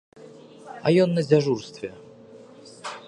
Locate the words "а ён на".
0.85-1.21